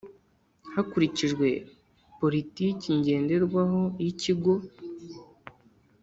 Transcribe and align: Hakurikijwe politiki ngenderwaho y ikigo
Hakurikijwe 0.73 1.47
politiki 2.19 2.87
ngenderwaho 2.99 3.81
y 4.01 4.05
ikigo 4.11 4.53